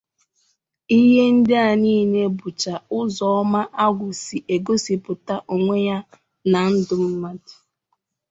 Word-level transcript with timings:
Ihe 0.99 1.23
ndị 1.35 1.55
a 1.67 1.69
niile 1.81 2.21
bụcha 2.37 2.73
ụzọ 2.97 3.25
ọma 3.41 3.61
agwụ 3.83 4.07
si 4.23 4.37
egosipụta 4.55 5.35
onwe 5.53 5.75
ya 5.87 5.97
na 6.51 6.59
ndụ 6.73 6.95
mmadụ 7.09 7.53